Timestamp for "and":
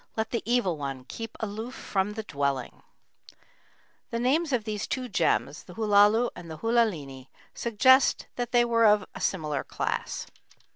6.35-6.49